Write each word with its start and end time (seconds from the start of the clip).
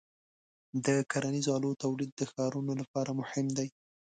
د 0.85 0.87
کرنیزو 1.11 1.49
آلو 1.57 1.71
تولید 1.83 2.11
د 2.15 2.21
ښارونو 2.31 2.71
لپاره 2.81 3.11
مهم 3.19 3.47
دی. 3.57 3.67